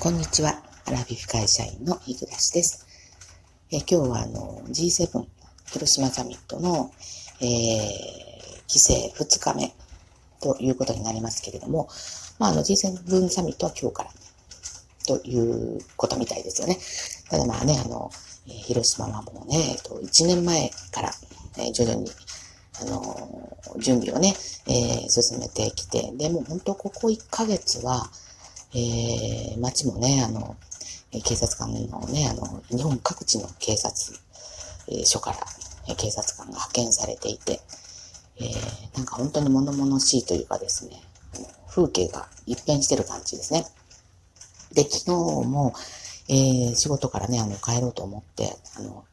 [0.00, 0.62] こんにちは。
[0.86, 2.86] アラビフ会社員の日暮です。
[3.70, 5.26] え今日はあの G7
[5.72, 6.90] 広島サミットの、
[7.42, 7.46] えー、
[8.66, 9.74] 規制2日目
[10.40, 11.86] ということになりますけれども、
[12.38, 14.10] まあ、あの G7 サミットは今日から
[15.06, 16.78] ということみたいですよね。
[17.28, 18.10] ただまあね、あの、
[18.48, 21.12] え、広島はもうね、えっと、1年前から、
[21.58, 22.10] え、徐々に
[22.80, 24.34] あの、準備をね、
[24.66, 28.10] えー、進めてきて、でも本当ここ1ヶ月は、
[28.74, 30.56] えー、街もね、あの、
[31.24, 34.16] 警察官のね、あの、日本各地の警察
[34.90, 37.60] え署から警察官が派遣されていて、
[38.38, 40.96] えー、なんか本当に物々しいというかですね、
[41.68, 43.64] 風景が一変してる感じですね。
[44.72, 45.10] で、昨日
[45.48, 45.72] も、
[46.28, 49.04] えー、仕事からね、あの、帰ろうと思って、あの、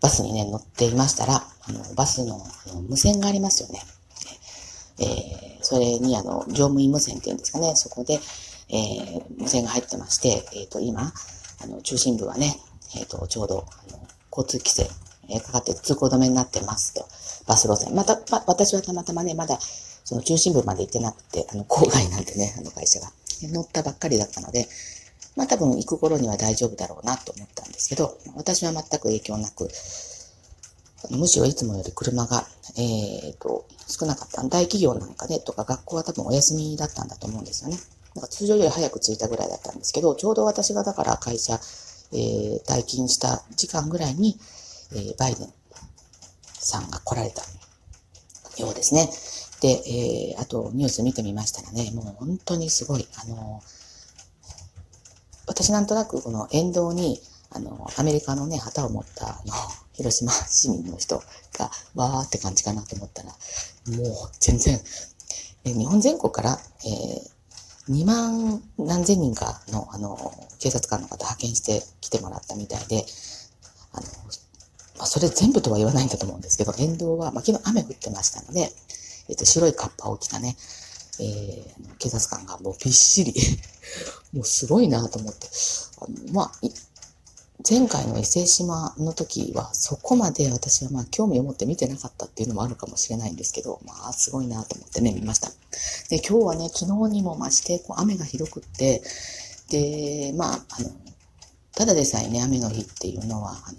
[0.00, 3.80] バスにね、乗っていましたら、あの、バスのあの無線がありますよね。
[4.98, 8.20] えー、それに、あの、乗務員無線っていうんですかね、そこで、
[8.68, 11.12] えー、無線が入ってまして、えっ、ー、と、今、
[11.62, 12.58] あの、中心部はね、
[12.96, 13.98] えっ、ー、と、ちょうど、あの、
[14.30, 14.88] 交通規制、
[15.28, 17.06] え、かかって通行止めになってますと。
[17.46, 17.94] バス路線。
[17.94, 19.58] また、ま、私はたまたまね、まだ、
[20.04, 23.10] その中心部まで行ってなくて、あの、郊外なんでね、あの会社が。
[23.42, 24.66] 乗ったばっかりだったので、
[25.36, 29.68] まあ多分行く頃には大丈夫だろうなと思ったんですけど、私は全く影響なく、
[31.10, 34.42] むしろいつもより車が、えっ、ー、と、少なかった。
[34.44, 37.78] 大企業なんかね、とか学校は多分お休みだったんだと思うんですよね。
[38.16, 41.54] なんか通常より早く着いたぐらいだったんですけど、ちょうど私がだから会社、
[42.12, 44.38] えー、退勤した時間ぐらいに、
[44.92, 45.48] えー、バイデン
[46.54, 47.42] さんが来られた
[48.60, 49.10] ようですね。
[49.60, 53.62] で、えー、あとニュース見てみましたらね、もう本当にすごい、あの
[55.46, 57.20] 私なんとなくこの沿道に、
[57.50, 59.54] あの、アメリカのね、旗を持ったあの、
[59.92, 61.22] 広島市民の人
[61.58, 64.80] が、わーって感じかなと思ったら、もう全然、
[65.64, 67.35] え日本全国から、えー、
[67.88, 70.16] 2万何千人かの、あの、
[70.58, 73.04] 警察官の方派遣して来てもらったみたいで、
[73.92, 74.06] あの、
[74.98, 78.70] まあ、それ全部とは言わないんだと思うんですけど、沿道は、まあ、昨日雨降ってましたので、
[79.28, 80.56] えっと、白いカッパを着たね、
[81.20, 83.34] えー、警察官がもうびっしり
[84.34, 85.48] もうすごいなと思って、
[86.00, 86.52] あの、まあ、
[87.64, 95.48] 前回の伊勢島の時はそこまで私はまあ興味を持って見てなかったっていうのもあるかもしれないんですけど、まあすごいなと思ってね、見ました。
[96.10, 99.02] で、今日はね、昨日にも増してこう雨がひどくって、
[99.70, 100.90] で、まあ、あの、
[101.74, 103.78] ただでさえね、雨の日っていうのは、あの、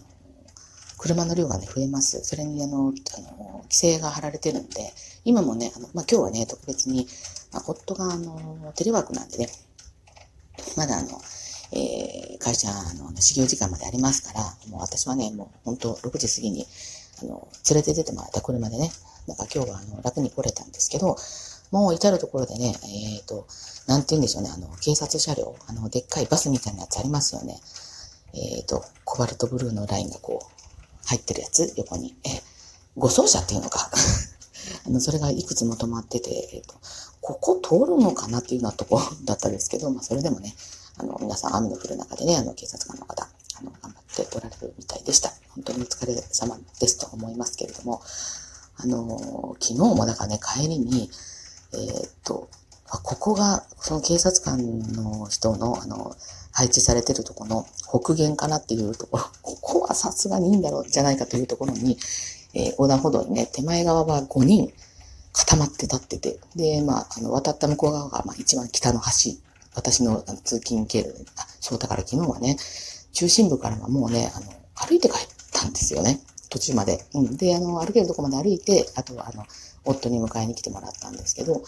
[0.98, 2.20] 車の量がね、増えます。
[2.24, 4.92] それにあの、あの、規制が張られてるんで、
[5.24, 7.08] 今もね、あの、まあ今日はね、特別に、
[7.54, 9.50] まあ、夫があの、テレワークなんでね、
[10.76, 11.22] まだあの、
[11.72, 16.66] えー、会社の始業時間までありますから、もう私はね、もう本当6時過ぎに、
[17.22, 18.92] あの、連れて出てもらった車でね、
[19.28, 21.18] だか今日はあの、楽に来れたんですけど、
[21.72, 23.46] もう至るところでね、えっ、ー、と、
[23.88, 27.60] なんて言うんでしょうね、あの、警察車両、あの、でっかいバスみたいなやつありますよね。
[28.34, 32.16] えっ、ー、と、コバルトブルーのラインがこう、入ってるやつ、横に。
[32.26, 32.42] え、
[32.96, 33.90] 護送車っていうのか。
[34.86, 36.76] あの、それがいくつも止まってて、えっ、ー、と、
[37.22, 40.56] ここ通るのかなっていうようなとこだったんですけど、まあ、それでもね、
[40.98, 45.30] あの、皆さん雨の降る中でね、あの、警察官の方、あの、頑張っておられるみたいでした。
[45.56, 48.02] 本当にお疲れ様ですと思いますけれども、
[48.78, 51.10] あの、昨日もだからね、帰りに、
[51.74, 52.50] えー、っと、
[52.90, 56.16] あ、ここが、その警察官の人の、あの、
[56.52, 61.98] 配置されてるところの北限かなっていうところ、ここはさすがにいいんだろうじゃないかというところに、
[62.54, 64.72] えー、横断歩道にね、手前側は5人
[65.34, 69.32] 固まって立ってて、で、まあ、あの、渡った向こう側が、まあ、一番北の橋
[69.78, 72.58] 私の通勤経路で、あ、そうだから昨日はね、
[73.14, 76.20] 中心部からはもうね、あの、歩いて帰ったんですよね。
[76.50, 77.06] 途中まで。
[77.14, 77.38] うん。
[77.38, 79.44] で、あの、歩けるとこまで歩いて、あとはあの、
[79.86, 81.62] 夫に迎えに来てもらったんですけど、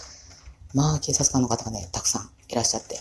[0.74, 3.00] まあ、警察官の方がね、たくさんいらっしゃって。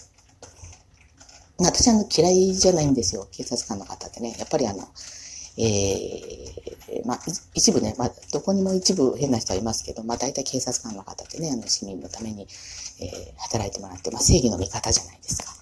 [1.58, 3.26] 私あの、嫌いじゃないんですよ。
[3.32, 4.36] 警察官の方ってね。
[4.38, 4.86] やっぱりあの、
[5.60, 7.20] えー、まあ、
[7.54, 12.46] 一部ね、まあ、どこにも一部変な人はいますけど、まあ、大体警察官の方ってね、あの、市民のために、
[13.00, 15.52] えー、働いてもらって、まあ、正義の味方じゃないですか。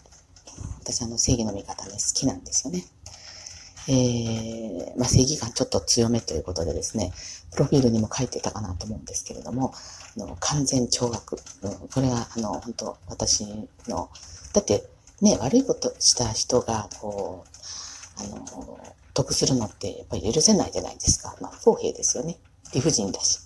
[0.81, 2.85] 私、あの、正義の味方ね、好きなんですよね。
[3.89, 7.13] えー、まあ、正義感ちょっと強めということでですね、
[7.53, 9.73] プロフィールにも書いてたかなと思うんですけれども、
[10.19, 13.45] あの完全懲悪、うん、これが、あの、本当私
[13.89, 14.11] の、
[14.53, 14.85] だって、
[15.21, 18.79] ね、悪いことした人が、こう、あの、
[19.17, 21.35] 得するのってやっぱり許せないじゃないですか。
[21.41, 22.37] まあ、不公平ですよね。
[22.75, 23.41] 理不尽だし。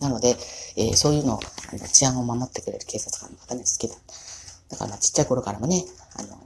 [0.00, 0.36] なので、
[0.76, 1.40] えー、そういうの、
[1.72, 3.94] あの、治安を守ってくれる警察官の方ね、好きだ。
[4.70, 5.84] だからまあ、ちっちゃい頃からもね、
[6.16, 6.38] あの、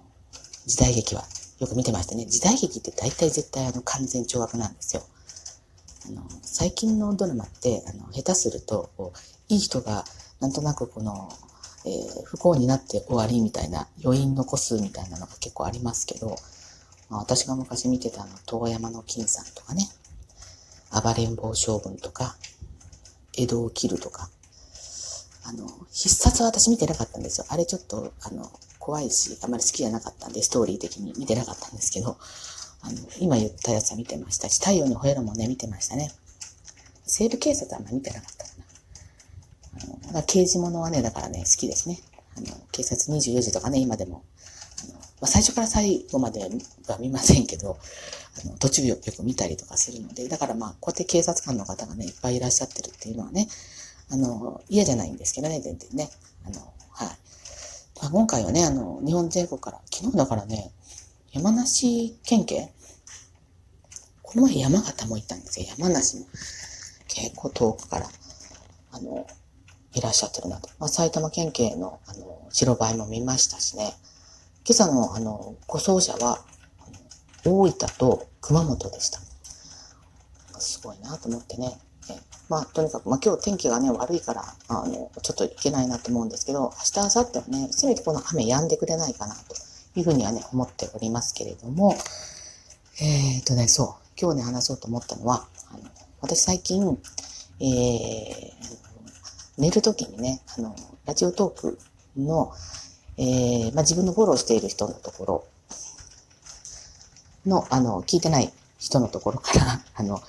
[0.67, 1.25] 時代劇は
[1.59, 2.25] よく見てましたね。
[2.25, 5.03] 時代劇って大体絶対あの、完全懲悪なんですよ。
[6.09, 8.91] あの、最近のドラマって、あの、下手すると、
[9.49, 10.05] いい人が、
[10.41, 11.29] なんとなくこの、
[11.85, 16.37] えー、不幸になって終わりみたいな余韻残すみたいなのが結構ありますけど、
[17.11, 19.89] まあ、私が昔見てたあの、遠山の金さんとかね、
[20.93, 22.37] 暴れん坊将軍とか、
[23.37, 24.29] 江戸を切るとか、
[25.45, 27.47] あの、必殺は私見てなかったんですよ。
[27.49, 32.17] あれちょっと、あの、怖いし、あまり好きじゃなかったんで、ストーリー的に見てなかったんですけど、
[32.83, 36.11] あの、今言ったやつは見てましたし、太陽に吠えるもね、見てましたね。
[37.05, 38.51] 西部警察はあんま見てなかったか
[40.03, 40.09] な。
[40.11, 42.01] あの、刑事物はね、だからね、好きですね。
[42.37, 44.23] あの、警察24時とかね、今でも、
[45.21, 47.79] まあ、最初から最後までは見ませんけど、
[48.45, 53.49] あの、途中よく見たりとかするので、だからまあ、こうやって警察官の方がね、いっぱいいらっしゃってるっていうのはね、
[54.11, 56.11] あの、嫌じゃないんですけどね、全然ね。
[56.47, 56.61] あの、
[56.91, 57.09] はい。
[58.01, 60.71] まあ、今回はね、あの、日本全国から、昨日だからね、
[61.33, 62.73] 山梨県警
[64.29, 65.67] この前山形も行ったんですよ。
[65.79, 66.27] 山梨も。
[67.09, 68.07] 結構遠くから、
[68.93, 69.27] あの、
[69.95, 70.69] いらっしゃってるなと。
[70.79, 73.95] まあ、埼玉県警の、あの、白バイも見ましたしね。
[74.69, 76.45] 今朝の、あの、護送車は、
[77.43, 79.19] 大分と熊本でした。
[80.61, 81.79] すごいなと思ってね。
[82.51, 89.55] まあ、とにかく、まあ今日天気がね、悪いから、あの、ちょっといけないなと思うんですけど、明日、明後日はね、せめてこの雨止んでくれないかな、と
[89.99, 91.95] いうふうにはね、思っておりますけれども、
[93.01, 95.81] えー、っとね、そう、今日ね、話そうと思ったのは、あの
[96.21, 96.83] 私最近、
[97.61, 98.51] えー、
[99.57, 100.77] 寝るときにね、あの、
[101.07, 101.79] ラジオトーク
[102.19, 102.53] の、
[103.19, 105.45] えー、まあ、自分のフォローしている人のところ。
[107.47, 110.23] の、あの、聞いてない人のところから、 あの、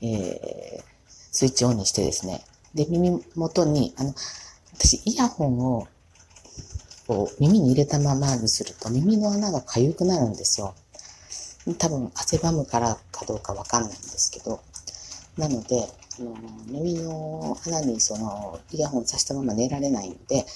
[0.00, 0.82] えー、
[1.32, 2.44] スイッチオンにしてですね、
[2.74, 4.14] で、耳元に、あの、
[4.74, 5.88] 私、イヤホンを、
[7.06, 10.74] こう、耳に入れたままにすると、耳の穴が痒くなるんですよ。
[11.76, 14.60] 多分、汗ばむからかどうかわかんないんですけど、
[15.36, 16.34] なので、あの、
[16.66, 20.46] 耳の穴にその、イヤホンさしたまま寝られないので、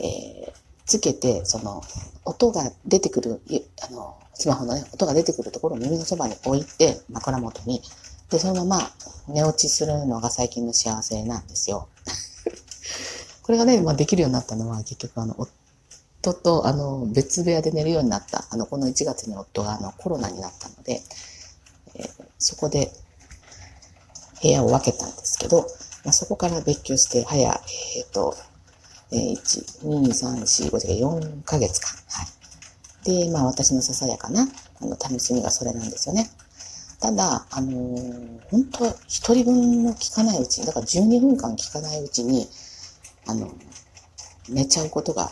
[0.00, 1.82] えー、つけて、その、
[2.24, 3.40] 音が出てくる、
[3.88, 7.82] あの、スマホのね、音が出てくるところを耳のそばに置いて、枕元に、
[8.30, 8.90] で、そのまま
[9.28, 11.88] 寝落ちするのが最近の幸せなんですよ。
[13.42, 21.02] これがね、まあ、できるようになったのは結局あの、夫とあの、別部屋で寝るようになった、あの、この1月に夫があの、コロナになったので、
[21.94, 22.92] えー、そこで
[24.42, 25.66] 部屋を分けたんですけど、
[26.04, 27.62] まあ、そこから別居して、早、
[27.96, 28.34] えっ、ー、と、
[29.12, 31.90] えー、1、2、3、4、5、4ヶ月間。
[32.08, 33.26] はい。
[33.26, 34.48] で、まあ私のささやかな、
[34.80, 36.30] あの、楽しみがそれなんですよね。
[37.00, 42.48] ただ、あのー、本当一人分の聞かないうちに、だから12分間聞かないうちに、
[43.26, 43.52] あの、
[44.48, 45.30] 寝ちゃうことが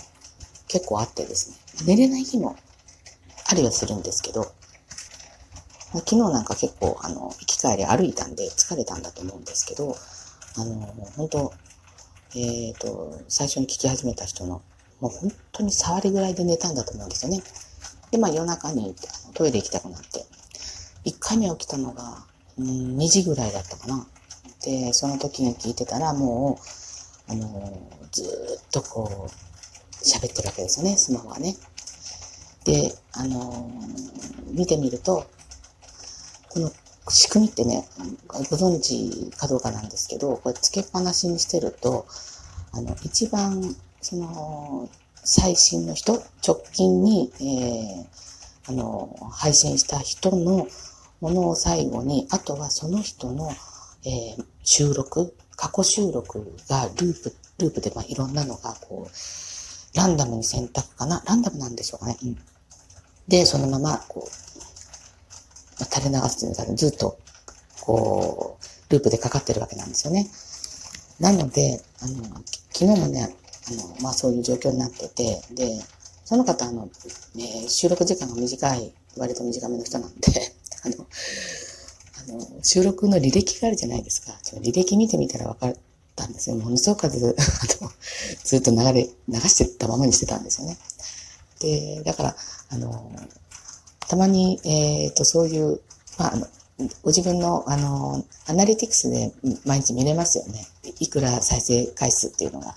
[0.69, 2.57] 結構あってですね、寝れない日も
[3.51, 4.53] ありはするんですけど、
[5.93, 9.97] ま、昨日なんか結構、あの、行き帰り歩いたんで疲れたんだと思うんですけど、
[10.57, 10.75] あの、
[11.17, 11.53] 本当
[12.35, 14.63] えっ、ー、と、最初に聞き始めた人の、
[15.01, 17.43] もう本当に触りぐらいで寝たんだと思うんですよね。
[18.11, 18.95] で、まあ夜中に
[19.35, 20.25] トイレ行きたくなって、
[21.05, 22.25] 1回目起きたのが、
[22.59, 24.07] うん、2時ぐらいだったかな。
[24.65, 26.59] で、その時に聞いてたら、も
[27.29, 28.23] う、あのー、ず
[28.63, 31.57] っとこう、喋ってるわけですよね、スマホはね。
[32.65, 35.27] で、あのー、見てみると、
[36.51, 36.71] この
[37.09, 37.89] 仕組みってね、
[38.29, 42.07] ご存知かどうかなんですけど、これつけっぱなしにしてると、
[42.73, 44.89] あの、一番、その、
[45.25, 48.07] 最新の人、直近に、えー、
[48.69, 50.67] あの、配信した人の
[51.21, 53.51] ものを最後に、あとはその人の、
[54.05, 61.23] えー、収録、過去収録がループ、ループでまあいろんなのがこう、ランダムに選択かな？
[61.27, 62.17] ランダムなんでしょうかね。
[62.25, 62.39] うん、
[63.29, 64.52] で、そのまま、こう、
[65.85, 67.19] 垂れ流すというのがずっと、
[67.81, 70.29] こう、ループでかかってるわけなんですよね。
[71.21, 72.25] なので、あの、
[72.73, 73.35] 昨日もね、
[73.69, 75.81] あの、まあそういう状況になってて、で、
[76.25, 76.89] その方、あの、
[77.37, 81.07] えー、収録時間が短い、割と短めの人なんで、 あの、
[82.31, 84.39] あの、収録の履歴があるじゃないですか。
[84.43, 85.77] その履歴見てみたら分かっ
[86.17, 86.57] たんですよ。
[86.57, 87.93] ものすごくずあの
[88.45, 90.79] ずっと流れ、流してたままにしてたんですよね。
[91.61, 92.37] で、だから、
[92.71, 93.13] あの、
[94.13, 95.81] たまに、えっ、ー、と、そういう、
[96.19, 96.33] まあ、
[97.03, 99.33] ご自分の、あの、アナリティクスで
[99.65, 100.67] 毎日見れますよね。
[101.01, 102.75] いくら再生回数っていうのが。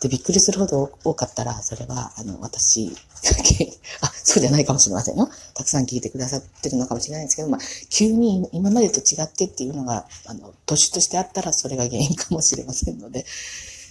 [0.00, 2.90] で、びっくりするほど多かったら、それは、あの、私
[4.00, 5.28] あ、そうじゃないかもしれませんよ。
[5.52, 7.60] たくさん聞いてくださってるのかもしれないんですけど、まあ、
[7.90, 13.26] 急に今までと違ってっていうのが、あの、突出してあったら、それが原因かもしれませんので。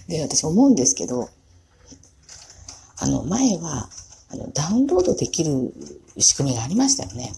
[0.08, 1.28] で、私思うんですけど、
[2.96, 3.88] あの、前は、
[4.32, 5.72] あの、ダウンロードできる
[6.18, 7.32] 仕組みがありましたよね。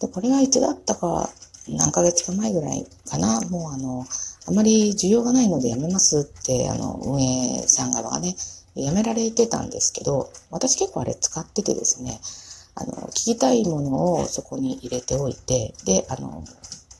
[0.00, 1.30] で、これがいつだったか、
[1.68, 4.06] 何ヶ月か前ぐらいかな、もうあの、
[4.46, 8.34] あまり需要がないのでやめますって、あの、運営さん側がね、
[8.74, 12.20] やめられてたんですけど、私結構あれ使っててですね、
[12.74, 16.44] あの、聞きたいものをそこに入れておいて、で、あの、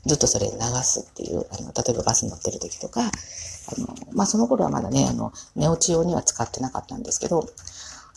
[0.05, 7.47] ずっとそれ流すっていう、あの、例えばバス乗ってる時とか、あの、まあ、その頃はまだね、あの、寝落ち用には使ってなかったんですけど、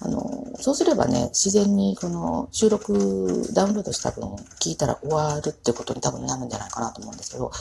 [0.05, 4.25] あの、そうすればね、自然にこの収録ダウンロードした分
[4.61, 7.53] 聞いたら終わるってことに多分なるんじゃないかなと思うんですけど、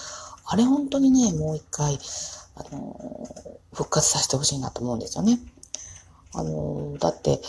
[0.46, 2.00] あれ本当にね、もう一回、
[2.56, 3.28] あの、
[3.74, 5.40] 復活させてほしいなと思うんですよね。
[6.34, 7.40] あの、だって、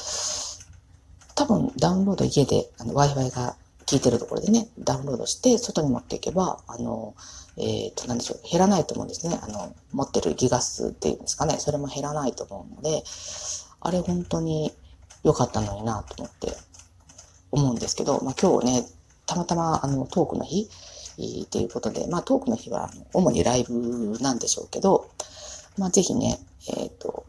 [1.34, 3.56] 多分ダウンロード家であの Wi-Fi が
[3.88, 7.14] 効いてるところでね、ダウンロードして外に持っていけば、あの、
[7.56, 9.38] えっ、ー、と、なんでしょう、減らないと思うんですね。
[9.42, 13.02] あの、持ってるギガ数っていうんですかね、それも減らないと思うので、
[13.80, 14.72] あれ本当に
[15.22, 16.52] 良かったのになと思って
[17.50, 18.86] 思うんですけど、まあ今日ね、
[19.26, 20.68] たまたまあのトークの日
[21.42, 25.10] っていうことで、まあトークの日は主にライブなんでしょうけど、
[25.78, 26.38] まあぜひね、
[26.68, 27.24] えっ、ー、と、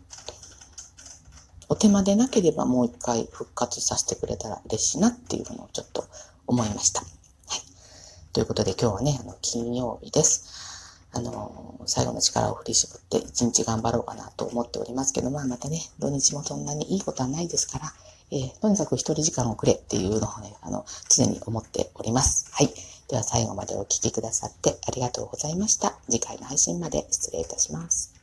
[1.69, 6.05] お手間でなければもう一回復活させてくれたら嬉しいなっていうのをちょっと
[6.47, 7.01] 思いました。
[7.01, 7.11] はい。
[8.31, 10.72] ということで今日はね、あの、金曜日です。
[11.13, 17.93] あの、最後の力を振り絞って一日頑張ろうかなと思っておりますけど、まあまたね、土日もそんなにいいことはないですから、
[18.31, 22.47] えー、とにかく一人時間をくれっていうのをね、あの、常に思っております。
[22.51, 22.69] はい。
[23.07, 25.95] では最後までお聴きくださってありがとうございました。
[26.09, 28.12] 次回の配信まで失礼いたします。